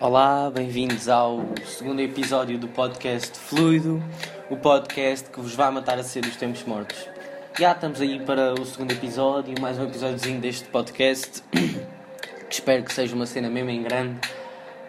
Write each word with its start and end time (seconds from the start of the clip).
Olá, 0.00 0.48
bem-vindos 0.48 1.08
ao 1.08 1.40
segundo 1.66 2.00
episódio 2.00 2.56
do 2.56 2.68
podcast 2.68 3.36
Fluido, 3.36 4.00
o 4.48 4.56
podcast 4.56 5.28
que 5.28 5.40
vos 5.40 5.56
vai 5.56 5.72
matar 5.72 5.98
a 5.98 6.04
ser 6.04 6.24
os 6.24 6.36
tempos 6.36 6.62
mortos. 6.62 7.08
Já 7.58 7.72
estamos 7.72 8.00
aí 8.00 8.20
para 8.20 8.54
o 8.54 8.64
segundo 8.64 8.92
episódio, 8.92 9.60
mais 9.60 9.76
um 9.76 9.82
episódiozinho 9.82 10.40
deste 10.40 10.68
podcast, 10.68 11.42
que 11.50 11.82
espero 12.48 12.84
que 12.84 12.92
seja 12.92 13.12
uma 13.16 13.26
cena 13.26 13.50
mesmo 13.50 13.70
em 13.70 13.82
grande. 13.82 14.20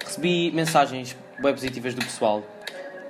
Recebi 0.06 0.52
mensagens 0.52 1.18
bem 1.42 1.54
positivas 1.56 1.96
do 1.96 2.06
pessoal, 2.06 2.44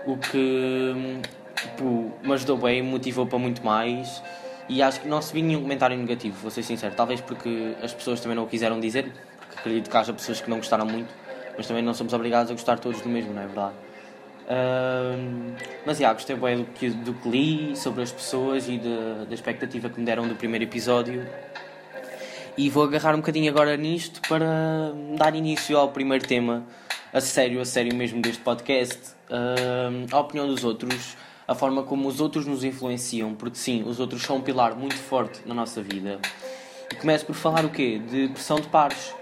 o 0.07 0.15
que 0.15 1.19
tipo, 1.53 2.13
me 2.23 2.31
ajudou 2.31 2.57
bem, 2.59 2.81
me 2.81 2.91
motivou 2.91 3.27
para 3.27 3.37
muito 3.37 3.61
mais. 3.61 4.23
E 4.69 4.81
acho 4.81 5.01
que 5.01 5.07
não 5.09 5.17
recebi 5.17 5.41
nenhum 5.41 5.63
comentário 5.63 5.97
negativo, 5.97 6.37
vou 6.41 6.49
ser 6.49 6.63
sincero. 6.63 6.95
Talvez 6.95 7.19
porque 7.19 7.75
as 7.83 7.93
pessoas 7.93 8.21
também 8.21 8.37
não 8.37 8.45
o 8.45 8.47
quiseram 8.47 8.79
dizer, 8.79 9.11
porque 9.37 9.59
acredito 9.59 9.89
que 9.89 9.97
haja 9.97 10.13
pessoas 10.13 10.39
que 10.39 10.49
não 10.49 10.59
gostaram 10.59 10.85
muito 10.85 11.28
mas 11.59 11.67
também 11.67 11.83
não 11.83 11.93
somos 11.93 12.13
obrigados 12.13 12.49
a 12.49 12.53
gostar 12.53 12.79
todos 12.79 13.01
do 13.01 13.09
mesmo, 13.09 13.33
não 13.33 13.41
é 13.41 13.45
verdade? 13.45 13.73
Mas 15.85 15.97
já, 15.97 16.13
gostei 16.13 16.33
bem 16.37 16.59
do 16.59 16.63
que, 16.63 16.89
do 16.89 17.13
que 17.13 17.27
li 17.27 17.75
sobre 17.75 18.01
as 18.01 18.13
pessoas 18.13 18.69
e 18.69 18.77
de, 18.77 19.25
da 19.27 19.33
expectativa 19.33 19.89
que 19.89 19.99
me 19.99 20.05
deram 20.05 20.25
do 20.25 20.35
primeiro 20.35 20.63
episódio. 20.63 21.27
E 22.57 22.69
vou 22.69 22.85
agarrar 22.85 23.13
um 23.13 23.17
bocadinho 23.17 23.51
agora 23.51 23.75
nisto 23.75 24.21
para 24.29 24.93
dar 25.17 25.35
início 25.35 25.77
ao 25.77 25.89
primeiro 25.89 26.25
tema, 26.25 26.63
a 27.11 27.19
sério, 27.19 27.59
a 27.59 27.65
sério 27.65 27.93
mesmo 27.93 28.21
deste 28.21 28.41
podcast. 28.41 28.97
A 30.13 30.17
opinião 30.17 30.47
dos 30.47 30.63
outros, 30.63 31.17
a 31.45 31.53
forma 31.53 31.83
como 31.83 32.07
os 32.07 32.21
outros 32.21 32.45
nos 32.45 32.63
influenciam, 32.63 33.35
porque 33.35 33.57
sim, 33.57 33.83
os 33.85 33.99
outros 33.99 34.21
são 34.21 34.37
um 34.37 34.41
pilar 34.41 34.77
muito 34.77 34.95
forte 34.95 35.41
na 35.45 35.53
nossa 35.53 35.81
vida. 35.81 36.19
E 36.89 36.95
começo 36.95 37.25
por 37.25 37.35
falar 37.35 37.65
o 37.65 37.69
quê? 37.69 37.99
De 37.99 38.29
pressão 38.29 38.61
de 38.61 38.69
pares 38.69 39.18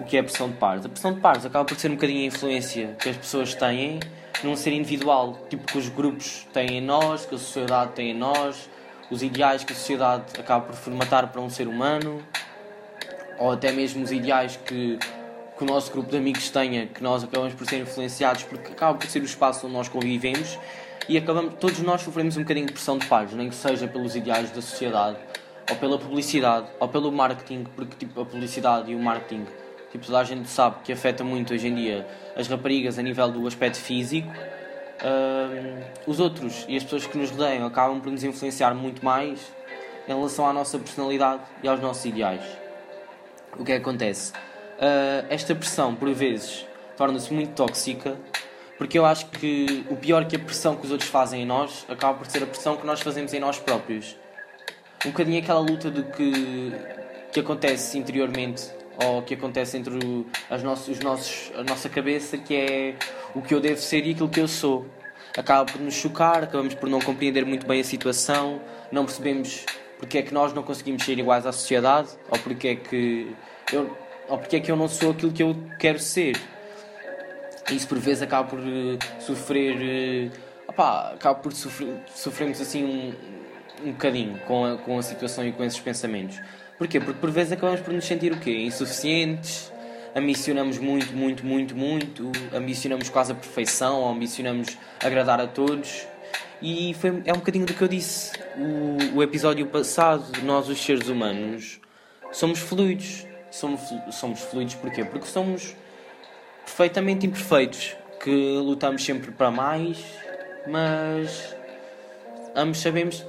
o 0.00 0.04
que 0.04 0.16
é 0.16 0.20
a 0.20 0.24
pressão 0.24 0.48
de 0.48 0.56
pares. 0.56 0.84
A 0.84 0.88
pressão 0.88 1.12
de 1.12 1.20
pares 1.20 1.44
acaba 1.44 1.64
por 1.64 1.78
ser 1.78 1.90
um 1.90 1.94
bocadinho 1.94 2.22
a 2.22 2.26
influência 2.26 2.96
que 2.98 3.10
as 3.10 3.16
pessoas 3.16 3.54
têm 3.54 4.00
num 4.42 4.56
ser 4.56 4.72
individual, 4.72 5.46
tipo 5.50 5.66
que 5.66 5.76
os 5.76 5.90
grupos 5.90 6.46
têm 6.52 6.78
em 6.78 6.80
nós, 6.80 7.26
que 7.26 7.34
a 7.34 7.38
sociedade 7.38 7.92
tem 7.92 8.12
em 8.12 8.14
nós, 8.14 8.70
os 9.10 9.22
ideais 9.22 9.62
que 9.62 9.72
a 9.74 9.76
sociedade 9.76 10.24
acaba 10.38 10.64
por 10.64 10.74
formatar 10.74 11.28
para 11.30 11.40
um 11.42 11.50
ser 11.50 11.68
humano, 11.68 12.24
ou 13.38 13.52
até 13.52 13.70
mesmo 13.70 14.02
os 14.02 14.10
ideais 14.10 14.58
que, 14.64 14.98
que 15.58 15.62
o 15.62 15.66
nosso 15.66 15.92
grupo 15.92 16.10
de 16.10 16.16
amigos 16.16 16.48
tenha, 16.48 16.86
que 16.86 17.02
nós 17.02 17.22
acabamos 17.22 17.52
por 17.52 17.66
ser 17.68 17.80
influenciados, 17.80 18.44
porque 18.44 18.72
acaba 18.72 18.96
por 18.96 19.06
ser 19.06 19.20
o 19.20 19.24
espaço 19.26 19.66
onde 19.66 19.76
nós 19.76 19.88
convivemos 19.88 20.58
e 21.06 21.18
acabamos, 21.18 21.54
todos 21.60 21.78
nós 21.80 22.00
sofremos 22.00 22.38
um 22.38 22.40
bocadinho 22.40 22.66
de 22.66 22.72
pressão 22.72 22.96
de 22.96 23.04
pares, 23.06 23.34
nem 23.34 23.50
que 23.50 23.54
seja 23.54 23.86
pelos 23.86 24.16
ideais 24.16 24.50
da 24.50 24.62
sociedade, 24.62 25.18
ou 25.68 25.76
pela 25.76 25.98
publicidade, 25.98 26.68
ou 26.78 26.88
pelo 26.88 27.12
marketing, 27.12 27.64
porque 27.76 27.96
tipo, 27.98 28.22
a 28.22 28.24
publicidade 28.24 28.90
e 28.90 28.94
o 28.94 28.98
marketing 28.98 29.44
tipo, 29.90 30.04
toda 30.04 30.18
a 30.18 30.24
gente 30.24 30.48
sabe 30.48 30.76
que 30.84 30.92
afeta 30.92 31.22
muito 31.24 31.54
hoje 31.54 31.68
em 31.68 31.74
dia 31.74 32.06
as 32.36 32.48
raparigas 32.48 32.98
a 32.98 33.02
nível 33.02 33.30
do 33.30 33.46
aspecto 33.46 33.78
físico. 33.78 34.32
Os 36.06 36.20
outros 36.20 36.64
e 36.68 36.76
as 36.76 36.84
pessoas 36.84 37.06
que 37.06 37.16
nos 37.16 37.30
rodeiam 37.30 37.66
acabam 37.66 38.00
por 38.00 38.10
nos 38.10 38.22
influenciar 38.22 38.74
muito 38.74 39.04
mais 39.04 39.40
em 40.06 40.14
relação 40.14 40.46
à 40.46 40.52
nossa 40.52 40.78
personalidade 40.78 41.42
e 41.62 41.68
aos 41.68 41.80
nossos 41.80 42.04
ideais. 42.04 42.42
O 43.58 43.64
que 43.64 43.72
é 43.72 43.76
acontece? 43.76 44.32
Uh, 44.32 45.26
esta 45.28 45.54
pressão, 45.54 45.94
por 45.94 46.12
vezes, 46.12 46.66
torna-se 46.96 47.32
muito 47.32 47.52
tóxica, 47.52 48.16
porque 48.78 48.98
eu 48.98 49.04
acho 49.04 49.26
que 49.26 49.84
o 49.90 49.96
pior 49.96 50.24
que 50.24 50.36
a 50.36 50.38
pressão 50.38 50.74
que 50.74 50.86
os 50.86 50.90
outros 50.90 51.10
fazem 51.10 51.42
em 51.42 51.46
nós 51.46 51.84
acaba 51.88 52.16
por 52.16 52.26
ser 52.26 52.42
a 52.42 52.46
pressão 52.46 52.76
que 52.76 52.86
nós 52.86 53.00
fazemos 53.00 53.34
em 53.34 53.40
nós 53.40 53.58
próprios. 53.58 54.16
Um 55.04 55.10
bocadinho 55.10 55.42
aquela 55.42 55.60
luta 55.60 55.90
de 55.90 56.02
que, 56.02 56.72
que 57.32 57.40
acontece 57.40 57.98
interiormente 57.98 58.70
ou 58.96 59.22
que 59.22 59.34
acontece 59.34 59.76
entre 59.76 60.26
as 60.48 60.62
nossos, 60.62 60.88
os 60.88 61.00
nossos, 61.00 61.52
a 61.56 61.62
nossa 61.62 61.88
cabeça, 61.88 62.36
que 62.36 62.54
é 62.54 62.94
o 63.34 63.42
que 63.42 63.54
eu 63.54 63.60
devo 63.60 63.80
ser 63.80 64.06
e 64.06 64.12
aquilo 64.12 64.28
que 64.28 64.40
eu 64.40 64.48
sou. 64.48 64.86
Acaba 65.36 65.70
por 65.70 65.80
nos 65.80 65.94
chocar, 65.94 66.42
acabamos 66.42 66.74
por 66.74 66.88
não 66.88 67.00
compreender 67.00 67.44
muito 67.44 67.66
bem 67.66 67.80
a 67.80 67.84
situação, 67.84 68.60
não 68.90 69.04
percebemos 69.04 69.64
porque 70.00 70.16
é 70.16 70.22
que 70.22 70.32
nós 70.32 70.54
não 70.54 70.62
conseguimos 70.62 71.04
ser 71.04 71.18
iguais 71.18 71.44
à 71.46 71.52
sociedade, 71.52 72.08
ou 72.30 72.38
porque 72.38 72.68
é 72.68 72.74
que 72.74 73.36
eu, 73.70 73.96
ou 74.28 74.38
porque 74.38 74.56
é 74.56 74.60
que 74.60 74.70
eu 74.70 74.76
não 74.76 74.88
sou 74.88 75.10
aquilo 75.10 75.30
que 75.30 75.42
eu 75.42 75.54
quero 75.78 75.98
ser. 75.98 76.40
Isso 77.70 77.86
por 77.86 77.98
vezes 77.98 78.22
acaba 78.22 78.48
por 78.48 78.58
uh, 78.58 78.98
sofrer, 79.20 79.76
uh, 79.76 80.32
opá, 80.66 81.12
acaba 81.12 81.38
por 81.38 81.52
sofrer, 81.52 82.00
sofremos 82.14 82.60
assim 82.62 82.82
um, 82.82 83.88
um 83.88 83.92
bocadinho 83.92 84.38
com 84.46 84.64
a, 84.64 84.78
com 84.78 84.98
a 84.98 85.02
situação 85.02 85.46
e 85.46 85.52
com 85.52 85.62
esses 85.62 85.78
pensamentos. 85.78 86.40
Porquê? 86.80 86.98
Porque 86.98 87.20
por 87.20 87.30
vezes 87.30 87.52
acabamos 87.52 87.82
por 87.82 87.92
nos 87.92 88.06
sentir 88.06 88.32
o 88.32 88.40
quê? 88.40 88.62
Insuficientes, 88.62 89.70
ambicionamos 90.16 90.78
muito, 90.78 91.12
muito, 91.12 91.44
muito, 91.44 91.76
muito, 91.76 92.32
ambicionamos 92.54 93.10
quase 93.10 93.32
a 93.32 93.34
perfeição, 93.34 94.08
ambicionamos 94.08 94.78
agradar 94.98 95.42
a 95.42 95.46
todos. 95.46 96.06
E 96.62 96.94
foi, 96.94 97.20
é 97.26 97.34
um 97.34 97.36
bocadinho 97.36 97.66
do 97.66 97.74
que 97.74 97.82
eu 97.82 97.86
disse 97.86 98.32
o, 98.56 99.18
o 99.18 99.22
episódio 99.22 99.66
passado. 99.66 100.24
Nós, 100.42 100.70
os 100.70 100.82
seres 100.82 101.08
humanos, 101.08 101.78
somos 102.32 102.60
fluidos. 102.60 103.26
Somos, 103.50 103.82
somos 104.12 104.40
fluidos 104.40 104.74
porquê? 104.76 105.04
Porque 105.04 105.26
somos 105.26 105.76
perfeitamente 106.64 107.26
imperfeitos, 107.26 107.94
que 108.24 108.56
lutamos 108.56 109.04
sempre 109.04 109.32
para 109.32 109.50
mais, 109.50 110.02
mas 110.66 111.54
ambos 112.56 112.80
sabemos 112.80 113.22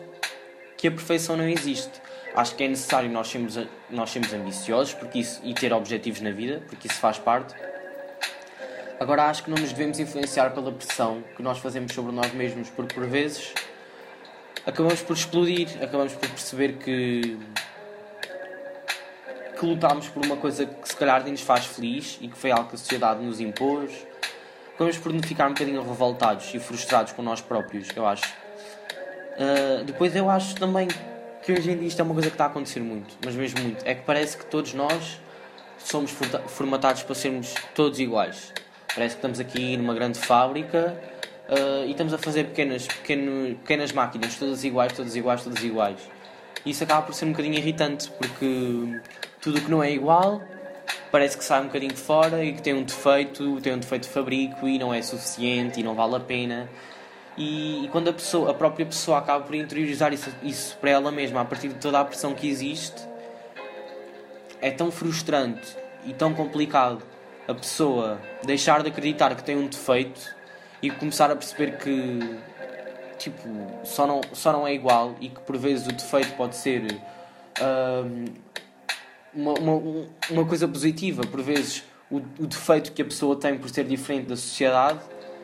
que 0.78 0.88
a 0.88 0.92
perfeição 0.92 1.36
não 1.36 1.50
existe. 1.50 2.00
Acho 2.34 2.56
que 2.56 2.64
é 2.64 2.68
necessário 2.68 3.10
nós 3.10 3.28
sermos, 3.28 3.58
nós 3.90 4.10
sermos 4.10 4.34
ambiciosos 4.34 4.94
porque 4.94 5.20
isso, 5.20 5.42
e 5.44 5.54
ter 5.54 5.74
objetivos 5.74 6.22
na 6.22 6.32
vida, 6.32 6.64
porque 6.68 6.88
isso 6.88 6.98
faz 6.98 7.20
parte. 7.20 7.54
Agora 9.00 9.24
acho 9.26 9.44
que 9.44 9.50
não 9.50 9.58
nos 9.58 9.72
devemos 9.72 10.00
influenciar 10.00 10.52
pela 10.52 10.72
pressão 10.72 11.24
que 11.36 11.42
nós 11.42 11.58
fazemos 11.58 11.94
sobre 11.94 12.12
nós 12.12 12.32
mesmos, 12.34 12.70
porque 12.70 12.94
por 12.94 13.06
vezes 13.06 13.54
acabamos 14.66 15.02
por 15.02 15.16
explodir, 15.16 15.68
acabamos 15.82 16.14
por 16.14 16.30
perceber 16.30 16.74
que 16.74 17.38
que 19.60 19.66
lutámos 19.68 20.10
por 20.10 20.26
uma 20.26 20.38
coisa 20.38 20.66
que 20.66 20.90
se 20.90 20.96
calhar 20.96 21.24
nem 21.24 21.34
nos 21.34 21.42
faz 21.42 21.68
feliz 21.68 22.18
e 22.20 22.28
que 22.28 22.36
foi 22.36 22.50
algo 22.50 22.68
que 22.68 22.74
a 22.74 22.78
sociedade 22.80 23.24
nos 23.24 23.40
impôs. 23.40 23.92
Acabamos 24.74 24.98
por 24.98 25.14
ficar 25.24 25.46
um 25.46 25.54
bocadinho 25.54 25.88
revoltados 25.88 26.52
e 26.56 26.60
frustrados 26.60 27.12
com 27.14 27.22
nós 27.22 27.42
próprios, 27.42 27.88
eu 27.96 28.08
acho. 28.08 28.26
Uh, 29.38 29.84
depois 29.84 30.16
eu 30.16 30.32
acho 30.32 30.56
também 30.56 30.88
que 31.44 31.52
hoje 31.52 31.72
em 31.72 31.78
dia 31.78 31.88
isto 31.88 32.00
é 32.00 32.04
uma 32.04 32.14
coisa 32.14 32.30
que 32.30 32.36
está 32.36 32.46
a 32.46 32.48
acontecer 32.48 32.80
muito, 32.80 33.16
mas 33.24 33.36
mesmo 33.36 33.62
muito. 33.62 33.84
É 33.86 33.96
que 33.96 34.04
parece 34.04 34.38
que 34.38 34.46
todos 34.46 34.74
nós 34.74 35.20
somos 35.78 36.12
formatados 36.48 37.04
para 37.04 37.16
sermos 37.16 37.54
todos 37.74 38.00
iguais. 38.00 38.54
Parece 38.94 39.16
que 39.16 39.20
estamos 39.20 39.40
aqui 39.40 39.78
numa 39.78 39.94
grande 39.94 40.20
fábrica 40.20 41.00
uh, 41.50 41.86
e 41.86 41.92
estamos 41.92 42.14
a 42.14 42.18
fazer 42.18 42.46
pequenas, 42.46 42.86
pequeno, 42.86 43.56
pequenas 43.58 43.92
máquinas, 43.92 44.36
todas 44.36 44.64
iguais, 44.64 44.94
todas 44.94 45.16
iguais, 45.16 45.44
todas 45.44 45.64
iguais. 45.64 46.00
E 46.66 46.72
isso 46.72 46.84
acaba 46.84 47.02
por 47.02 47.16
ser 47.16 47.26
um 47.26 47.32
bocadinho 47.32 47.56
irritante, 47.56 48.12
porque 48.12 49.00
tudo 49.42 49.58
o 49.58 49.62
que 49.62 49.72
não 49.72 49.82
é 49.82 49.92
igual 49.92 50.42
parece 51.12 51.38
que 51.38 51.44
sai 51.44 51.62
um 51.62 51.66
bocadinho 51.66 51.94
de 51.94 52.00
fora 52.00 52.44
e 52.44 52.54
que 52.54 52.62
tem 52.62 52.74
um 52.74 52.84
defeito, 52.84 53.60
tem 53.62 53.74
um 53.74 53.80
defeito 53.80 54.04
de 54.04 54.10
fabrico 54.10 54.68
e 54.68 54.80
não 54.80 54.94
é 54.94 55.02
suficiente 55.02 55.80
e 55.80 55.84
não 55.84 55.94
vale 55.94 56.16
a 56.16 56.20
pena. 56.20 56.70
E, 57.38 57.86
e, 57.86 57.88
quando 57.88 58.10
a, 58.10 58.14
pessoa, 58.14 58.52
a 58.52 58.54
própria 58.54 58.86
pessoa 58.86 59.18
acaba 59.18 59.44
por 59.44 59.56
interiorizar 59.56 60.14
isso, 60.14 60.30
isso 60.44 60.78
para 60.78 60.92
ela 60.92 61.12
mesma, 61.12 61.42
a 61.42 61.46
partir 61.46 61.70
de 61.70 61.76
toda 61.76 62.00
a 62.00 62.06
pressão 62.06 62.34
que 62.34 62.48
existe, 62.48 63.02
é 64.60 64.70
tão 64.70 64.92
frustrante 64.92 65.78
e 66.06 66.14
tão 66.14 66.34
complicado 66.34 67.04
a 67.48 67.54
pessoa 67.54 68.20
deixar 68.44 68.84
de 68.84 68.90
acreditar 68.90 69.34
que 69.36 69.44
tem 69.44 69.58
um 69.58 69.68
defeito 69.68 70.22
e 70.82 70.90
começar 70.90 71.32
a 71.32 71.36
perceber 71.36 71.78
que 71.78 72.20
tipo, 73.18 73.38
só 73.84 74.08
não, 74.08 74.22
só 74.34 74.52
não 74.52 74.68
é 74.68 74.74
igual 74.74 75.16
e 75.20 75.30
que 75.30 75.40
por 75.42 75.58
vezes 75.58 75.88
o 75.88 75.92
defeito 75.92 76.36
pode 76.36 76.56
ser 76.56 77.00
hum, 77.62 78.26
uma, 79.34 79.54
uma, 79.54 80.08
uma 80.30 80.46
coisa 80.46 80.68
positiva, 80.68 81.24
por 81.24 81.42
vezes 81.42 81.84
o, 82.10 82.18
o 82.18 82.48
defeito 82.48 82.92
que 82.92 83.02
a 83.02 83.06
pessoa 83.06 83.36
tem 83.36 83.58
por 83.58 83.70
ser 83.70 83.86
diferente 83.86 84.28
da 84.28 84.36
sociedade 84.36 85.00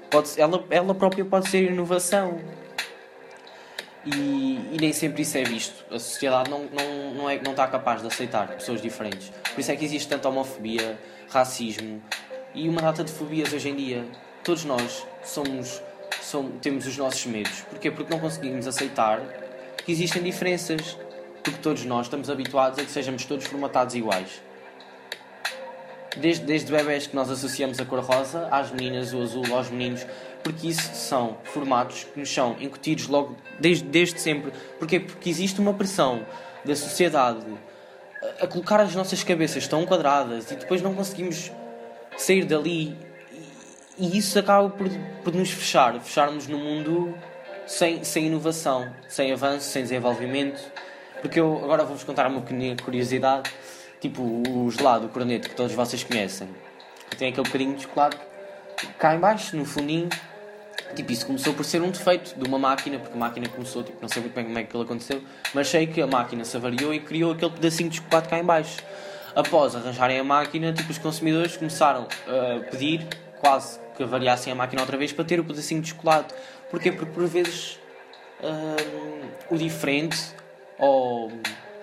Pode, 0.09 0.39
ela, 0.39 0.63
ela 0.69 0.95
própria 0.95 1.25
pode 1.25 1.49
ser 1.49 1.71
inovação. 1.71 2.39
E, 4.05 4.59
e, 4.71 4.77
nem 4.79 4.93
sempre 4.93 5.23
isso 5.23 5.37
é 5.37 5.43
visto. 5.43 5.83
A 5.93 5.99
sociedade 5.99 6.49
não, 6.49 6.63
não, 6.65 7.13
não, 7.13 7.29
é, 7.29 7.41
não 7.41 7.51
está 7.51 7.67
capaz 7.67 8.01
de 8.01 8.07
aceitar 8.07 8.47
pessoas 8.47 8.81
diferentes. 8.81 9.29
Por 9.53 9.59
isso 9.59 9.71
é 9.71 9.75
que 9.75 9.83
existe 9.83 10.07
tanta 10.07 10.29
homofobia, 10.29 10.97
racismo 11.29 12.01
e 12.53 12.69
uma 12.69 12.81
data 12.81 13.03
de 13.03 13.11
fobias 13.11 13.51
hoje 13.51 13.69
em 13.69 13.75
dia. 13.75 14.05
Todos 14.43 14.63
nós 14.63 15.05
somos, 15.23 15.81
somos, 16.21 16.53
temos 16.61 16.87
os 16.87 16.97
nossos 16.97 17.25
medos. 17.25 17.61
Porquê? 17.69 17.91
Porque 17.91 18.13
não 18.13 18.19
conseguimos 18.19 18.65
aceitar 18.65 19.19
que 19.85 19.91
existem 19.91 20.23
diferenças. 20.23 20.97
Porque 21.43 21.59
todos 21.61 21.83
nós 21.83 22.05
estamos 22.05 22.29
habituados 22.29 22.79
a 22.79 22.83
que 22.83 22.91
sejamos 22.91 23.25
todos 23.25 23.45
formatados 23.45 23.93
iguais 23.95 24.46
desde, 26.17 26.45
desde 26.45 26.71
bebés 26.71 27.07
que 27.07 27.15
nós 27.15 27.29
associamos 27.29 27.79
a 27.79 27.85
cor 27.85 27.99
rosa, 27.99 28.47
às 28.51 28.71
meninas 28.71 29.13
o 29.13 29.21
azul, 29.21 29.43
aos 29.51 29.69
meninos, 29.69 30.05
porque 30.43 30.67
isso 30.67 30.93
são 30.93 31.37
formatos 31.43 32.05
que 32.05 32.19
nos 32.19 32.33
são 32.33 32.55
incutidos 32.59 33.07
logo 33.07 33.35
desde, 33.59 33.83
desde 33.85 34.19
sempre. 34.19 34.51
Porquê? 34.79 34.99
Porque 34.99 35.29
existe 35.29 35.59
uma 35.59 35.73
pressão 35.73 36.25
da 36.63 36.75
sociedade 36.75 37.45
a, 38.39 38.45
a 38.45 38.47
colocar 38.47 38.79
as 38.79 38.95
nossas 38.95 39.23
cabeças 39.23 39.67
tão 39.67 39.85
quadradas 39.85 40.51
e 40.51 40.55
depois 40.55 40.81
não 40.81 40.93
conseguimos 40.93 41.51
sair 42.17 42.45
dali 42.45 42.97
e 43.99 44.15
isso 44.17 44.37
acaba 44.37 44.69
por, 44.69 44.87
por 45.23 45.33
nos 45.33 45.49
fechar, 45.49 45.99
fecharmos 45.99 46.47
no 46.47 46.59
mundo 46.59 47.17
sem, 47.65 48.03
sem 48.03 48.27
inovação, 48.27 48.93
sem 49.07 49.31
avanço, 49.31 49.69
sem 49.69 49.81
desenvolvimento. 49.81 50.61
Porque 51.19 51.39
eu 51.39 51.57
agora 51.63 51.83
vou-vos 51.83 52.03
contar 52.03 52.27
uma 52.27 52.41
pequena 52.41 52.75
curiosidade, 52.81 53.51
tipo 53.99 54.21
o 54.21 54.69
gelado, 54.71 55.07
o 55.07 55.09
corneto, 55.09 55.49
que 55.49 55.55
todos 55.55 55.73
vocês 55.73 56.03
conhecem. 56.03 56.47
Tem 57.17 57.29
aquele 57.29 57.45
bocadinho 57.45 57.75
de 57.75 57.83
chocolate 57.83 58.17
cá 58.99 59.15
em 59.15 59.19
baixo, 59.19 59.55
no 59.55 59.65
fundinho. 59.65 60.09
Tipo, 60.95 61.11
isso 61.11 61.25
começou 61.25 61.53
por 61.53 61.65
ser 61.65 61.81
um 61.81 61.91
defeito 61.91 62.37
de 62.37 62.47
uma 62.47 62.57
máquina, 62.57 62.97
porque 62.97 63.13
a 63.13 63.19
máquina 63.19 63.49
começou, 63.49 63.83
tipo, 63.83 63.97
não 64.01 64.07
sei 64.07 64.21
muito 64.21 64.33
bem 64.33 64.45
como 64.45 64.57
é 64.57 64.61
que 64.61 64.67
aquilo 64.69 64.83
aconteceu, 64.83 65.21
mas 65.53 65.67
sei 65.67 65.85
que 65.85 66.01
a 66.01 66.07
máquina 66.07 66.45
se 66.45 66.55
avariou 66.55 66.93
e 66.93 66.99
criou 66.99 67.33
aquele 67.33 67.51
pedacinho 67.51 67.89
de 67.89 67.97
chocolate 67.97 68.29
cá 68.29 68.39
em 68.39 68.43
baixo. 68.43 68.77
Após 69.35 69.75
arranjarem 69.75 70.19
a 70.19 70.23
máquina, 70.23 70.71
tipo, 70.71 70.89
os 70.89 70.97
consumidores 70.97 71.57
começaram 71.57 72.07
a 72.27 72.69
pedir 72.71 73.05
quase 73.39 73.79
que 73.95 74.05
variassem 74.05 74.53
a 74.53 74.55
máquina 74.55 74.81
outra 74.81 74.97
vez 74.97 75.11
para 75.11 75.25
ter 75.25 75.39
o 75.39 75.43
pedacinho 75.43 75.81
de 75.81 75.89
chocolate. 75.89 76.33
Porquê? 76.69 76.91
Porque 76.91 77.11
por 77.11 77.25
vezes 77.25 77.79
hum, 78.41 79.29
o 79.49 79.57
diferente 79.57 80.17
ou 80.77 81.31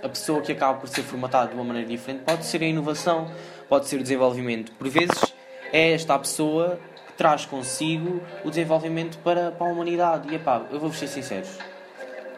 a 0.05 0.09
pessoa 0.09 0.43
que 0.43 0.53
acaba 0.53 0.79
por 0.79 0.89
ser 0.89 1.03
formatada 1.03 1.49
de 1.49 1.55
uma 1.55 1.65
maneira 1.65 1.89
diferente 1.89 2.25
pode 2.25 2.45
ser 2.45 2.63
a 2.63 2.67
inovação, 2.67 3.31
pode 3.71 3.89
ser 3.89 3.97
o 3.97 4.03
desenvolvimento. 4.03 4.71
Por 4.73 4.89
vezes 4.89 5.35
é 5.73 5.93
esta 5.93 6.15
a 6.15 6.19
pessoa 6.19 6.79
que 7.07 7.15
traz 7.15 7.47
consigo 7.47 8.21
o 8.45 8.51
desenvolvimento 8.51 9.17
para, 9.19 9.51
para 9.51 9.67
a 9.67 9.71
humanidade. 9.71 10.31
E 10.31 10.35
epá, 10.35 10.63
eu 10.71 10.79
vou-vos 10.79 10.99
ser 10.99 11.09
sinceros. 11.09 11.59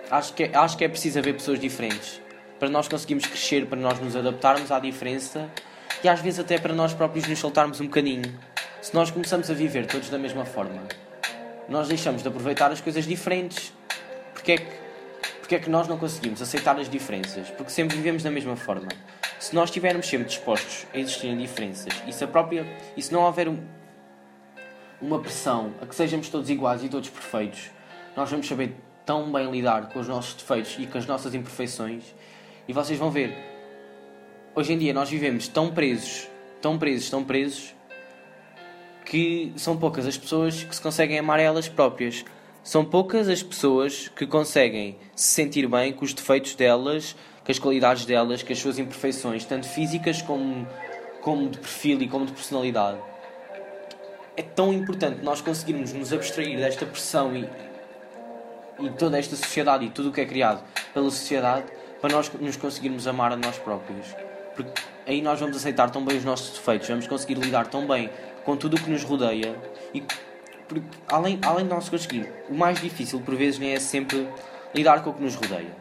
Acho 0.08 0.32
que, 0.32 0.44
é, 0.44 0.56
acho 0.56 0.76
que 0.78 0.84
é 0.84 0.88
preciso 0.88 1.18
haver 1.18 1.34
pessoas 1.34 1.58
diferentes 1.58 2.22
para 2.60 2.68
nós 2.68 2.86
conseguirmos 2.86 3.26
crescer, 3.26 3.66
para 3.66 3.78
nós 3.78 3.98
nos 3.98 4.14
adaptarmos 4.14 4.70
à 4.70 4.78
diferença 4.78 5.50
e 6.04 6.08
às 6.08 6.20
vezes 6.20 6.38
até 6.38 6.58
para 6.58 6.72
nós 6.72 6.94
próprios 6.94 7.26
nos 7.26 7.38
soltarmos 7.40 7.80
um 7.80 7.86
bocadinho. 7.86 8.32
Se 8.80 8.94
nós 8.94 9.10
começamos 9.10 9.50
a 9.50 9.54
viver 9.54 9.86
todos 9.86 10.08
da 10.08 10.18
mesma 10.18 10.44
forma, 10.44 10.84
nós 11.68 11.88
deixamos 11.88 12.22
de 12.22 12.28
aproveitar 12.28 12.70
as 12.70 12.80
coisas 12.80 13.04
diferentes. 13.04 13.72
Porque 14.32 14.52
é 14.52 14.56
que, 14.58 14.86
porque 15.46 15.54
é 15.54 15.58
que 15.60 15.70
nós 15.70 15.87
não 15.87 15.96
conseguimos 15.96 16.43
aceitar 16.43 16.76
as 16.76 16.90
diferenças? 16.90 17.48
Porque 17.50 17.70
sempre 17.70 17.96
vivemos 17.96 18.25
da 18.25 18.32
mesma 18.32 18.56
forma. 18.56 18.88
Se 19.38 19.54
nós 19.54 19.69
estivermos 19.69 20.04
sempre 20.04 20.26
dispostos 20.26 20.88
a 20.93 20.98
existirem 20.98 21.38
diferenças 21.38 21.93
e 22.04 22.12
se, 22.12 22.25
a 22.25 22.26
própria, 22.26 22.66
e 22.96 23.00
se 23.00 23.12
não 23.12 23.22
houver 23.22 23.48
um, 23.48 23.56
uma 25.00 25.20
pressão 25.20 25.72
a 25.81 25.87
que 25.87 25.94
sejamos 25.94 26.28
todos 26.31 26.50
iguais 26.50 26.82
e 26.82 26.88
todos 26.88 27.08
perfeitos, 27.08 27.70
nós 28.16 28.28
vamos 28.28 28.48
saber 28.48 28.75
tão 29.04 29.31
bem 29.31 29.48
lidar 29.48 29.88
com 29.90 30.00
os 30.00 30.08
nossos 30.08 30.34
defeitos 30.34 30.75
e 30.81 30.87
com 30.88 30.98
as 30.98 31.06
nossas 31.06 31.32
imperfeições. 31.32 32.02
E 32.66 32.72
vocês 32.72 32.99
vão 32.99 33.12
ver, 33.12 33.32
hoje 34.52 34.72
em 34.72 34.78
dia 34.78 34.92
nós 34.92 35.08
vivemos 35.08 35.46
tão 35.46 35.70
presos, 35.70 36.28
tão 36.60 36.76
presos, 36.76 37.08
tão 37.08 37.22
presos, 37.22 37.72
que 39.04 39.52
são 39.54 39.76
poucas 39.76 40.08
as 40.08 40.19
pessoas 40.19 40.64
que 40.64 40.75
se 40.75 40.82
conseguem 40.82 41.20
amar 41.20 41.38
elas 41.38 41.69
próprias. 41.69 42.25
São 42.66 42.84
poucas 42.84 43.28
as 43.28 43.44
pessoas 43.44 44.08
que 44.08 44.26
conseguem 44.26 44.96
se 45.14 45.34
sentir 45.34 45.68
bem 45.68 45.92
com 45.92 46.04
os 46.04 46.12
defeitos 46.12 46.56
delas, 46.56 47.14
com 47.44 47.52
as 47.52 47.60
qualidades 47.60 48.04
delas, 48.04 48.42
com 48.42 48.52
as 48.52 48.58
suas 48.58 48.76
imperfeições, 48.76 49.44
tanto 49.44 49.68
físicas 49.68 50.20
como, 50.20 50.66
como 51.20 51.48
de 51.48 51.58
perfil 51.58 52.02
e 52.02 52.08
como 52.08 52.26
de 52.26 52.32
personalidade. 52.32 52.98
É 54.36 54.42
tão 54.42 54.72
importante 54.72 55.22
nós 55.22 55.40
conseguirmos 55.40 55.92
nos 55.92 56.12
abstrair 56.12 56.58
desta 56.58 56.84
pressão 56.84 57.36
e, 57.36 57.48
e 58.80 58.90
toda 58.98 59.16
esta 59.16 59.36
sociedade 59.36 59.84
e 59.84 59.90
tudo 59.90 60.08
o 60.08 60.12
que 60.12 60.22
é 60.22 60.26
criado 60.26 60.60
pela 60.92 61.08
sociedade 61.08 61.66
para 62.00 62.12
nós 62.12 62.28
nos 62.32 62.56
conseguirmos 62.56 63.06
amar 63.06 63.30
a 63.30 63.36
nós 63.36 63.56
próprios. 63.58 64.08
Porque 64.56 64.82
aí 65.06 65.22
nós 65.22 65.38
vamos 65.38 65.56
aceitar 65.56 65.88
tão 65.90 66.04
bem 66.04 66.16
os 66.16 66.24
nossos 66.24 66.50
defeitos, 66.58 66.88
vamos 66.88 67.06
conseguir 67.06 67.34
lidar 67.34 67.68
tão 67.68 67.86
bem 67.86 68.10
com 68.44 68.56
tudo 68.56 68.76
o 68.76 68.80
que 68.80 68.90
nos 68.90 69.04
rodeia 69.04 69.54
e 69.94 70.02
porque, 70.68 70.86
além, 71.08 71.38
além 71.42 71.64
de 71.64 71.70
nós 71.70 71.88
conseguir, 71.88 72.32
o 72.48 72.54
mais 72.54 72.80
difícil 72.80 73.20
por 73.20 73.34
vezes 73.34 73.58
nem 73.58 73.72
é 73.72 73.80
sempre 73.80 74.28
lidar 74.74 75.02
com 75.02 75.10
o 75.10 75.14
que 75.14 75.22
nos 75.22 75.34
rodeia. 75.34 75.74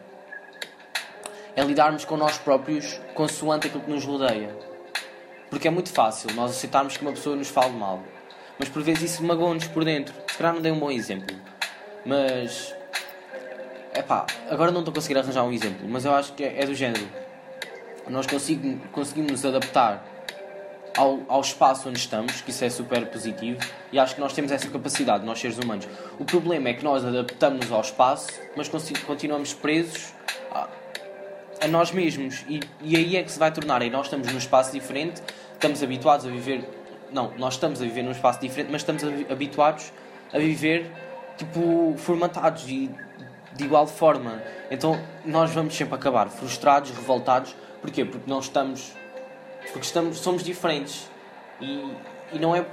É 1.55 1.63
lidarmos 1.63 2.05
com 2.05 2.17
nós 2.17 2.37
próprios 2.37 2.99
consoante 3.13 3.67
aquilo 3.67 3.83
que 3.83 3.91
nos 3.91 4.05
rodeia. 4.05 4.55
Porque 5.49 5.67
é 5.67 5.71
muito 5.71 5.89
fácil 5.89 6.29
nós 6.33 6.51
aceitarmos 6.51 6.97
que 6.97 7.01
uma 7.03 7.13
pessoa 7.13 7.35
nos 7.35 7.47
fale 7.47 7.73
mal. 7.73 8.01
Mas 8.59 8.69
por 8.69 8.81
vezes 8.83 9.13
isso 9.13 9.23
magoa-nos 9.23 9.67
por 9.67 9.83
dentro. 9.83 10.13
Se 10.29 10.37
calhar 10.37 10.53
não 10.53 10.61
dei 10.61 10.71
um 10.71 10.79
bom 10.79 10.91
exemplo. 10.91 11.35
Mas. 12.05 12.73
é 13.93 14.01
pá, 14.01 14.25
agora 14.49 14.71
não 14.71 14.79
estou 14.81 14.91
a 14.91 14.95
conseguir 14.95 15.17
arranjar 15.17 15.43
um 15.43 15.51
exemplo, 15.51 15.87
mas 15.87 16.05
eu 16.05 16.13
acho 16.13 16.33
que 16.33 16.43
é, 16.43 16.61
é 16.61 16.65
do 16.65 16.75
género. 16.75 17.07
Nós 18.09 18.27
conseguimos, 18.27 18.81
conseguimos 18.91 19.31
nos 19.31 19.45
adaptar 19.45 20.14
ao, 20.97 21.19
ao 21.27 21.41
espaço 21.41 21.89
onde 21.89 21.99
estamos, 21.99 22.41
que 22.41 22.51
isso 22.51 22.63
é 22.63 22.69
super 22.69 23.05
positivo, 23.07 23.59
e 23.91 23.99
acho 23.99 24.15
que 24.15 24.21
nós 24.21 24.33
temos 24.33 24.51
essa 24.51 24.69
capacidade, 24.69 25.25
nós 25.25 25.39
seres 25.39 25.57
humanos. 25.57 25.87
O 26.19 26.25
problema 26.25 26.69
é 26.69 26.73
que 26.73 26.83
nós 26.83 27.03
adaptamos 27.03 27.71
ao 27.71 27.81
espaço, 27.81 28.29
mas 28.55 28.69
continuamos 29.05 29.53
presos 29.53 30.13
a, 30.51 30.67
a 31.61 31.67
nós 31.67 31.91
mesmos, 31.91 32.45
e, 32.47 32.61
e 32.81 32.95
aí 32.95 33.17
é 33.17 33.23
que 33.23 33.31
se 33.31 33.39
vai 33.39 33.51
tornar. 33.51 33.81
E 33.81 33.89
nós 33.89 34.05
estamos 34.05 34.31
num 34.31 34.37
espaço 34.37 34.71
diferente, 34.71 35.21
estamos 35.53 35.83
habituados 35.83 36.25
a 36.25 36.29
viver. 36.29 36.67
Não, 37.11 37.31
nós 37.37 37.55
estamos 37.55 37.81
a 37.81 37.85
viver 37.85 38.03
num 38.03 38.11
espaço 38.11 38.39
diferente, 38.39 38.71
mas 38.71 38.81
estamos 38.81 39.03
habituados 39.29 39.91
a 40.33 40.37
viver 40.37 40.91
tipo 41.37 41.93
formatados 41.97 42.67
e 42.67 42.89
de 43.53 43.63
igual 43.63 43.87
forma. 43.87 44.41
Então 44.69 44.99
nós 45.25 45.51
vamos 45.51 45.75
sempre 45.75 45.95
acabar 45.95 46.29
frustrados, 46.29 46.91
revoltados. 46.91 47.55
Porquê? 47.81 48.03
Porque 48.03 48.29
não 48.29 48.39
estamos 48.39 48.93
porque 49.71 49.85
estamos, 49.85 50.17
somos 50.17 50.43
diferentes 50.43 51.09
e, 51.59 51.83
e, 52.33 52.39
não 52.39 52.55
é, 52.55 52.65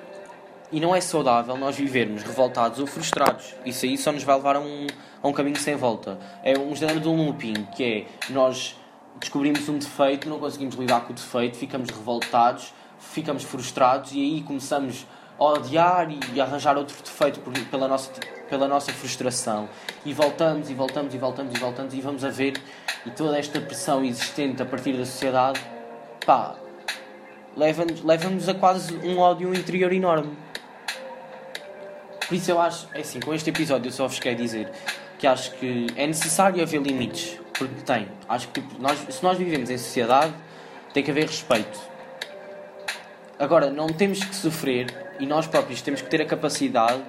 e 0.71 0.81
não 0.81 0.95
é 0.95 1.01
saudável 1.01 1.57
nós 1.57 1.77
vivermos 1.77 2.23
revoltados 2.23 2.79
ou 2.79 2.87
frustrados. 2.87 3.55
Isso 3.65 3.85
aí 3.85 3.97
só 3.99 4.13
nos 4.13 4.25
vai 4.25 4.37
levar 4.37 4.57
a 4.57 4.61
um, 4.61 4.87
a 5.23 5.29
um 5.29 5.33
caminho 5.33 5.59
sem 5.59 5.77
volta. 5.77 6.19
É 6.43 6.59
um 6.59 6.75
género 6.75 7.01
de 7.01 7.09
um 7.09 7.27
looping, 7.27 7.67
que 7.77 7.85
é 7.85 8.33
nós 8.33 8.77
descobrimos 9.19 9.69
um 9.69 9.79
defeito, 9.79 10.29
não 10.29 10.39
conseguimos 10.39 10.75
lidar 10.75 11.03
com 11.03 11.13
o 11.13 11.15
defeito, 11.15 11.57
ficamos 11.57 11.91
revoltados, 11.91 12.73
ficamos 12.99 13.45
frustrados 13.45 14.13
e 14.13 14.21
aí 14.21 14.43
começamos 14.43 15.07
a 15.39 15.45
odiar 15.45 16.09
e 16.33 16.41
arranjar 16.41 16.77
outro 16.77 16.97
defeito 17.03 17.41
por, 17.41 17.53
pela, 17.53 17.89
nossa, 17.89 18.11
pela 18.49 18.69
nossa 18.69 18.93
frustração. 18.93 19.69
E 20.05 20.13
voltamos 20.13 20.71
e 20.71 20.75
voltamos 20.75 21.15
e 21.15 21.19
voltamos 21.19 21.55
e 21.55 21.59
voltamos 21.59 21.95
e 21.95 22.01
vamos 22.01 22.25
a 22.25 22.31
ver 22.31 22.55
e 23.05 23.11
toda 23.11 23.39
esta 23.39 23.61
pressão 23.61 24.05
existente 24.05 24.63
a 24.63 24.67
partir 24.67 24.93
da 24.93 25.05
sociedade, 25.05 25.61
pá, 26.25 26.55
leva-nos 27.57 28.03
leva 28.03 28.29
a 28.29 28.55
quase 28.55 28.95
um 28.97 29.19
ódio 29.19 29.55
interior 29.55 29.93
enorme. 29.93 30.37
Por 32.27 32.35
isso 32.35 32.51
eu 32.51 32.61
acho, 32.61 32.89
é 32.95 33.01
assim, 33.01 33.21
com 33.21 33.35
este 33.35 33.51
episódio 33.51 33.89
eu 33.89 33.93
só 33.93 34.07
vos 34.07 34.19
quero 34.19 34.37
dizer 34.37 34.71
que 35.19 35.27
acho 35.27 35.53
que 35.53 35.87
é 35.97 36.07
necessário 36.07 36.63
haver 36.63 36.81
limites, 36.81 37.39
porque 37.57 37.83
tem. 37.83 38.09
Acho 38.29 38.49
que 38.49 38.61
tipo, 38.61 38.81
nós, 38.81 38.99
se 39.09 39.23
nós 39.23 39.39
vivemos 39.39 39.71
em 39.71 39.79
sociedade, 39.79 40.33
tem 40.93 41.03
que 41.03 41.11
haver 41.11 41.27
respeito. 41.27 41.79
Agora, 43.39 43.71
não 43.71 43.89
temos 43.89 44.25
que 44.25 44.35
sofrer 44.35 45.15
e 45.19 45.27
nós 45.27 45.47
próprios 45.47 45.83
temos 45.83 46.01
que 46.01 46.09
ter 46.09 46.23
a 46.23 46.27
capacidade 46.27 47.03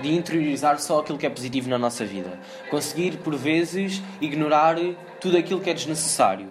de 0.00 0.12
interiorizar 0.12 0.78
só 0.80 1.00
aquilo 1.00 1.18
que 1.18 1.26
é 1.26 1.30
positivo 1.30 1.68
na 1.70 1.78
nossa 1.78 2.04
vida. 2.04 2.38
Conseguir, 2.68 3.18
por 3.18 3.34
vezes, 3.36 4.02
ignorar 4.20 4.76
tudo 5.20 5.36
aquilo 5.36 5.60
que 5.60 5.70
é 5.70 5.74
desnecessário 5.74 6.48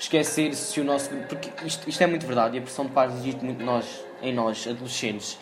esquecer 0.00 0.54
se 0.54 0.80
o 0.80 0.84
nosso 0.84 1.10
grupo. 1.10 1.26
Porque 1.28 1.50
isto, 1.64 1.88
isto 1.88 2.02
é 2.02 2.06
muito 2.06 2.26
verdade 2.26 2.56
e 2.56 2.58
a 2.58 2.62
pressão 2.62 2.86
de 2.86 2.92
pares 2.92 3.14
existe 3.16 3.44
muito 3.44 3.62
nós, 3.62 4.04
em 4.22 4.32
nós, 4.32 4.66
adolescentes. 4.66 5.38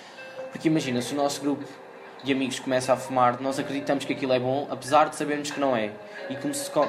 Porque 0.50 0.68
imagina, 0.68 1.00
se 1.00 1.14
o 1.14 1.16
nosso 1.16 1.40
grupo 1.40 1.64
de 2.24 2.32
amigos 2.32 2.58
começa 2.58 2.92
a 2.92 2.96
fumar, 2.96 3.40
nós 3.40 3.58
acreditamos 3.58 4.04
que 4.04 4.12
aquilo 4.12 4.32
é 4.32 4.40
bom, 4.40 4.66
apesar 4.70 5.08
de 5.08 5.16
sabermos 5.16 5.50
que 5.50 5.60
não 5.60 5.76
é. 5.76 5.92
E 6.28 6.36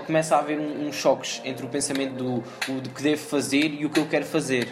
começa 0.05 0.35
a 0.35 0.39
haver 0.39 0.59
uns 0.59 0.75
um, 0.75 0.87
um 0.87 0.91
choques 0.91 1.41
entre 1.45 1.65
o 1.65 1.69
pensamento 1.69 2.15
do, 2.15 2.43
o, 2.71 2.81
do 2.81 2.89
que 2.89 3.01
devo 3.01 3.23
fazer 3.23 3.67
e 3.67 3.85
o 3.85 3.89
que 3.89 3.99
eu 3.99 4.07
quero 4.07 4.25
fazer. 4.25 4.67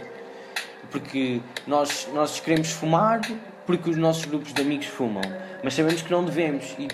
Porque 0.89 1.41
nós, 1.67 2.07
nós 2.13 2.39
queremos 2.39 2.71
fumar 2.71 3.21
porque 3.65 3.89
os 3.89 3.97
nossos 3.97 4.25
grupos 4.25 4.53
de 4.53 4.61
amigos 4.61 4.87
fumam, 4.87 5.21
mas 5.61 5.73
sabemos 5.73 6.01
que 6.01 6.09
não 6.09 6.23
devemos. 6.23 6.75
E 6.79 6.87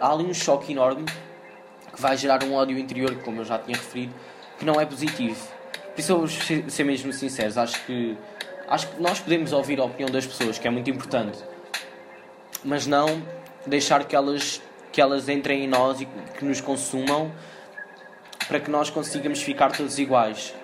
há 0.00 0.12
ali 0.12 0.24
um 0.24 0.34
choque 0.34 0.72
enorme 0.72 1.04
que 1.94 2.00
vai 2.00 2.16
gerar 2.16 2.42
um 2.44 2.54
ódio 2.54 2.76
interior, 2.78 3.14
como 3.24 3.40
eu 3.40 3.44
já 3.44 3.58
tinha 3.58 3.76
referido, 3.76 4.12
que 4.58 4.64
não 4.64 4.80
é 4.80 4.84
positivo. 4.84 5.40
Por 5.94 6.00
isso, 6.00 6.12
eu 6.12 6.28
ser 6.70 6.84
mesmo 6.84 7.12
sinceros, 7.12 7.56
acho 7.58 7.84
que, 7.84 8.16
acho 8.68 8.88
que 8.88 9.00
nós 9.00 9.20
podemos 9.20 9.52
ouvir 9.52 9.80
a 9.80 9.84
opinião 9.84 10.10
das 10.10 10.26
pessoas, 10.26 10.58
que 10.58 10.66
é 10.66 10.70
muito 10.70 10.88
importante, 10.90 11.38
mas 12.64 12.86
não 12.86 13.22
deixar 13.66 14.04
que 14.04 14.14
elas, 14.14 14.60
que 14.92 15.00
elas 15.00 15.28
entrem 15.28 15.64
em 15.64 15.68
nós 15.68 16.00
e 16.00 16.06
que 16.06 16.44
nos 16.44 16.60
consumam 16.60 17.32
para 18.46 18.60
que 18.60 18.70
nós 18.70 18.90
consigamos 18.90 19.42
ficar 19.42 19.72
todos 19.72 19.98
iguais. 19.98 20.54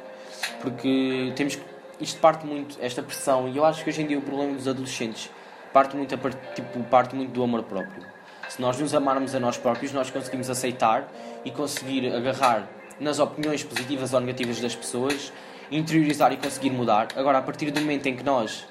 Porque 0.60 1.32
temos 1.36 1.58
isto 2.00 2.20
parte 2.20 2.46
muito, 2.46 2.76
esta 2.80 3.02
pressão, 3.02 3.48
e 3.48 3.56
eu 3.56 3.64
acho 3.64 3.84
que 3.84 3.90
hoje 3.90 4.02
em 4.02 4.06
dia 4.06 4.18
o 4.18 4.22
problema 4.22 4.54
dos 4.54 4.66
adolescentes 4.66 5.30
parte 5.72 5.96
muito, 5.96 6.14
a, 6.14 6.18
tipo, 6.54 6.82
parte 6.84 7.16
muito 7.16 7.32
do 7.32 7.42
amor 7.42 7.64
próprio. 7.64 8.04
Se 8.48 8.60
nós 8.60 8.78
nos 8.78 8.94
amarmos 8.94 9.34
a 9.34 9.40
nós 9.40 9.56
próprios, 9.56 9.92
nós 9.92 10.10
conseguimos 10.10 10.48
aceitar 10.48 11.08
e 11.44 11.50
conseguir 11.50 12.14
agarrar 12.14 12.68
nas 13.00 13.18
opiniões 13.18 13.62
positivas 13.62 14.12
ou 14.12 14.20
negativas 14.20 14.60
das 14.60 14.74
pessoas, 14.74 15.32
interiorizar 15.70 16.32
e 16.32 16.36
conseguir 16.36 16.70
mudar. 16.70 17.08
Agora, 17.16 17.38
a 17.38 17.42
partir 17.42 17.70
do 17.70 17.80
momento 17.80 18.06
em 18.06 18.16
que 18.16 18.22
nós 18.22 18.66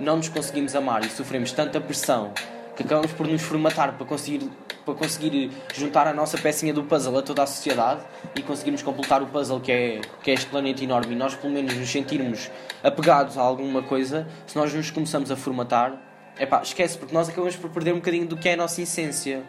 não 0.00 0.16
nos 0.16 0.28
conseguimos 0.28 0.74
amar 0.74 1.04
e 1.04 1.10
sofremos 1.10 1.52
tanta 1.52 1.80
pressão 1.80 2.32
que 2.74 2.82
acabamos 2.82 3.12
por 3.12 3.26
nos 3.26 3.42
formatar 3.42 3.92
para 3.92 4.04
conseguir, 4.04 4.50
para 4.84 4.94
conseguir 4.94 5.50
juntar 5.72 6.08
a 6.08 6.12
nossa 6.12 6.36
pecinha 6.36 6.74
do 6.74 6.82
puzzle 6.82 7.16
a 7.18 7.22
toda 7.22 7.42
a 7.42 7.46
sociedade 7.46 8.00
e 8.34 8.42
conseguirmos 8.42 8.82
completar 8.82 9.22
o 9.22 9.26
puzzle 9.26 9.60
que 9.60 9.70
é, 9.70 10.00
que 10.22 10.30
é 10.30 10.34
este 10.34 10.46
planeta 10.46 10.82
enorme 10.82 11.14
e 11.14 11.16
nós 11.16 11.34
pelo 11.34 11.52
menos 11.52 11.76
nos 11.76 11.88
sentirmos 11.88 12.50
apegados 12.82 13.38
a 13.38 13.42
alguma 13.42 13.82
coisa, 13.82 14.26
se 14.46 14.56
nós 14.56 14.74
nos 14.74 14.90
começamos 14.90 15.30
a 15.30 15.36
formatar, 15.36 15.96
é 16.36 16.44
pá, 16.44 16.62
esquece, 16.62 16.98
porque 16.98 17.14
nós 17.14 17.28
acabamos 17.28 17.54
por 17.54 17.70
perder 17.70 17.92
um 17.92 17.96
bocadinho 17.96 18.26
do 18.26 18.36
que 18.36 18.48
é 18.48 18.54
a 18.54 18.56
nossa 18.56 18.82
essência. 18.82 19.44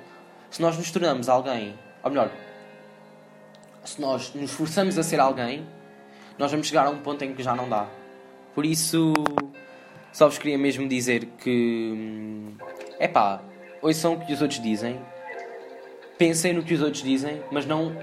Se 0.51 0.61
nós 0.61 0.77
nos 0.77 0.91
tornamos 0.91 1.27
alguém, 1.27 1.73
ou 2.03 2.11
melhor, 2.11 2.29
se 3.85 4.01
nós 4.01 4.33
nos 4.33 4.51
esforçamos 4.51 4.97
a 4.97 5.03
ser 5.03 5.19
alguém, 5.19 5.65
nós 6.37 6.51
vamos 6.51 6.67
chegar 6.67 6.87
a 6.87 6.89
um 6.89 6.99
ponto 6.99 7.23
em 7.23 7.33
que 7.33 7.43
já 7.43 7.55
não 7.55 7.69
dá. 7.69 7.87
Por 8.53 8.65
isso, 8.65 9.13
só 10.11 10.27
vos 10.27 10.37
queria 10.37 10.57
mesmo 10.57 10.87
dizer 10.87 11.25
que. 11.37 12.55
É 12.99 13.07
pá, 13.07 13.41
ouçam 13.81 14.13
o 14.13 14.25
que 14.25 14.33
os 14.33 14.41
outros 14.41 14.61
dizem, 14.61 14.99
pensem 16.17 16.53
no 16.53 16.63
que 16.63 16.73
os 16.73 16.81
outros 16.81 17.03
dizem, 17.03 17.43
mas 17.51 17.65
não, 17.65 17.95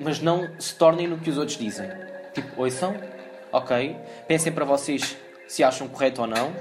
mas 0.00 0.20
não 0.20 0.48
se 0.58 0.74
tornem 0.74 1.06
no 1.06 1.18
que 1.18 1.30
os 1.30 1.38
outros 1.38 1.56
dizem. 1.56 1.88
Tipo, 2.34 2.62
ouçam, 2.62 2.94
ok? 3.52 3.96
Pensem 4.26 4.52
para 4.52 4.64
vocês 4.64 5.16
se 5.46 5.62
acham 5.62 5.88
correto 5.88 6.22
ou 6.22 6.26
não. 6.26 6.52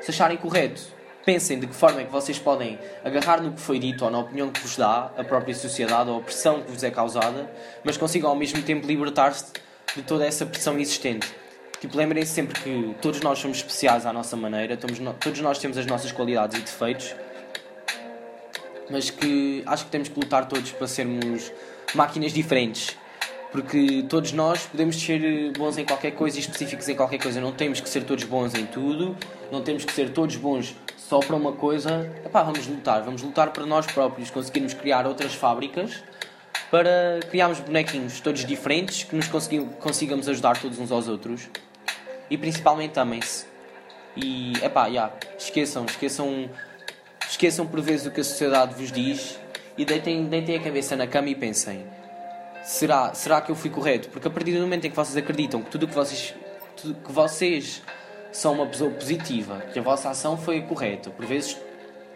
Se 0.00 0.10
acharem 0.10 0.36
correto, 0.36 0.93
pensem 1.24 1.58
de 1.58 1.66
que 1.66 1.74
forma 1.74 2.02
é 2.02 2.04
que 2.04 2.12
vocês 2.12 2.38
podem 2.38 2.78
agarrar 3.02 3.40
no 3.40 3.52
que 3.52 3.60
foi 3.60 3.78
dito 3.78 4.04
ou 4.04 4.10
na 4.10 4.18
opinião 4.18 4.50
que 4.50 4.60
vos 4.60 4.76
dá 4.76 5.10
a 5.16 5.24
própria 5.24 5.54
sociedade 5.54 6.10
ou 6.10 6.18
a 6.18 6.20
pressão 6.20 6.62
que 6.62 6.70
vos 6.70 6.82
é 6.82 6.90
causada, 6.90 7.50
mas 7.82 7.96
consigam 7.96 8.30
ao 8.30 8.36
mesmo 8.36 8.62
tempo 8.62 8.86
libertar-se 8.86 9.52
de 9.96 10.02
toda 10.02 10.26
essa 10.26 10.44
pressão 10.44 10.78
existente. 10.78 11.34
Tipo, 11.80 11.96
lembrem-se 11.96 12.32
sempre 12.32 12.60
que 12.60 12.94
todos 13.00 13.20
nós 13.20 13.38
somos 13.38 13.58
especiais 13.58 14.06
à 14.06 14.12
nossa 14.12 14.36
maneira, 14.36 14.76
todos 14.76 15.40
nós 15.40 15.58
temos 15.58 15.76
as 15.76 15.86
nossas 15.86 16.12
qualidades 16.12 16.58
e 16.58 16.62
defeitos, 16.62 17.14
mas 18.90 19.10
que 19.10 19.62
acho 19.66 19.84
que 19.84 19.90
temos 19.90 20.08
que 20.08 20.18
lutar 20.18 20.46
todos 20.46 20.72
para 20.72 20.86
sermos 20.86 21.52
máquinas 21.94 22.32
diferentes. 22.32 22.96
Porque 23.54 24.04
todos 24.08 24.32
nós 24.32 24.66
podemos 24.66 25.00
ser 25.00 25.52
bons 25.56 25.78
em 25.78 25.84
qualquer 25.84 26.10
coisa 26.10 26.36
e 26.36 26.40
específicos 26.40 26.88
em 26.88 26.96
qualquer 26.96 27.22
coisa. 27.22 27.40
Não 27.40 27.52
temos 27.52 27.80
que 27.80 27.88
ser 27.88 28.02
todos 28.02 28.24
bons 28.24 28.52
em 28.52 28.66
tudo, 28.66 29.16
não 29.52 29.62
temos 29.62 29.84
que 29.84 29.92
ser 29.92 30.10
todos 30.10 30.34
bons 30.34 30.74
só 30.96 31.20
para 31.20 31.36
uma 31.36 31.52
coisa. 31.52 32.12
Epá, 32.26 32.42
vamos 32.42 32.66
lutar, 32.66 33.02
vamos 33.02 33.22
lutar 33.22 33.52
para 33.52 33.64
nós 33.64 33.86
próprios, 33.86 34.28
conseguirmos 34.28 34.74
criar 34.74 35.06
outras 35.06 35.34
fábricas 35.34 36.02
para 36.68 37.20
criarmos 37.30 37.60
bonequinhos 37.60 38.20
todos 38.20 38.44
diferentes 38.44 39.04
que 39.04 39.14
nos 39.14 39.28
consigamos 39.78 40.28
ajudar 40.28 40.60
todos 40.60 40.80
uns 40.80 40.90
aos 40.90 41.06
outros 41.06 41.48
e 42.28 42.36
principalmente 42.36 42.98
amem-se. 42.98 43.46
E 44.16 44.54
epá, 44.64 44.88
yeah, 44.88 45.14
esqueçam, 45.38 45.84
esqueçam, 45.84 46.50
esqueçam 47.30 47.68
por 47.68 47.80
vezes 47.80 48.04
o 48.04 48.10
que 48.10 48.20
a 48.20 48.24
sociedade 48.24 48.74
vos 48.74 48.90
diz 48.90 49.38
e 49.78 49.84
deitem, 49.84 50.24
deitem 50.24 50.56
a 50.56 50.60
cabeça 50.60 50.96
na 50.96 51.06
cama 51.06 51.28
e 51.28 51.36
pensem: 51.36 51.86
será, 52.64 53.14
será 53.14 53.40
que 53.40 53.50
eu 53.50 53.54
fui 53.54 53.70
correto? 53.70 54.08
Porque 54.08 54.28
a 54.28 54.30
partir 54.30 54.52
do 54.52 54.60
momento 54.60 54.86
em 54.86 54.90
que 54.90 54.96
vocês 54.96 55.16
acreditam 55.16 55.62
que 55.62 55.70
tudo 55.70 55.86
que 55.86 55.94
vocês, 55.94 56.34
tudo, 56.76 56.94
que 56.94 57.12
vocês 57.12 57.82
são 58.32 58.54
uma 58.54 58.66
pessoa 58.66 58.90
positiva, 58.90 59.60
que 59.72 59.78
a 59.78 59.82
vossa 59.82 60.10
ação 60.10 60.36
foi 60.36 60.60
correta, 60.62 61.10
por 61.10 61.24
vezes 61.24 61.56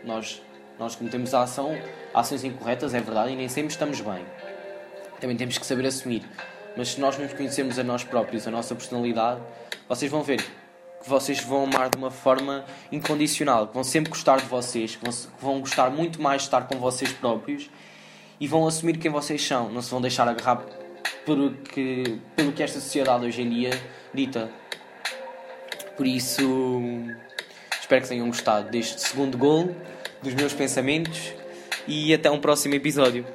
nós, 0.04 0.42
nós 0.78 0.96
cometemos 0.96 1.32
a 1.34 1.42
ação, 1.42 1.76
ações 2.12 2.42
incorretas, 2.42 2.94
é 2.94 3.00
verdade, 3.00 3.32
e 3.32 3.36
nem 3.36 3.48
sempre 3.48 3.70
estamos 3.70 4.00
bem 4.00 4.24
também 5.20 5.36
temos 5.36 5.58
que 5.58 5.66
saber 5.66 5.86
assumir. 5.86 6.22
Mas 6.76 6.90
se 6.90 7.00
nós 7.00 7.18
nos 7.18 7.32
conhecermos 7.32 7.78
a 7.78 7.84
nós 7.84 8.04
próprios, 8.04 8.46
a 8.46 8.50
nossa 8.50 8.74
personalidade, 8.74 9.40
vocês 9.88 10.10
vão 10.10 10.22
ver 10.22 10.40
que 10.40 11.08
vocês 11.08 11.40
vão 11.40 11.64
amar 11.64 11.90
de 11.90 11.96
uma 11.96 12.10
forma 12.10 12.64
incondicional, 12.90 13.68
que 13.68 13.74
vão 13.74 13.84
sempre 13.84 14.10
gostar 14.10 14.38
de 14.38 14.46
vocês, 14.46 14.96
que 14.96 15.04
vão, 15.04 15.12
que 15.12 15.44
vão 15.44 15.60
gostar 15.60 15.90
muito 15.90 16.20
mais 16.20 16.42
de 16.42 16.48
estar 16.48 16.66
com 16.66 16.78
vocês 16.78 17.12
próprios 17.12 17.70
e 18.40 18.46
vão 18.46 18.66
assumir 18.66 18.98
quem 18.98 19.10
vocês 19.10 19.44
são, 19.44 19.70
não 19.70 19.82
se 19.82 19.90
vão 19.90 20.00
deixar 20.00 20.28
agarrar 20.28 20.64
pelo 21.24 21.52
que, 21.54 22.20
pelo 22.36 22.52
que 22.52 22.62
esta 22.62 22.80
sociedade 22.80 23.26
hoje 23.26 23.42
em 23.42 23.50
dia 23.50 23.70
dita. 24.14 24.50
Por 25.96 26.06
isso, 26.06 26.42
espero 27.80 28.02
que 28.02 28.08
tenham 28.08 28.26
gostado 28.28 28.70
deste 28.70 29.00
segundo 29.00 29.36
gol, 29.36 29.74
dos 30.22 30.34
meus 30.34 30.52
pensamentos 30.52 31.32
e 31.86 32.14
até 32.14 32.30
um 32.30 32.40
próximo 32.40 32.74
episódio. 32.74 33.26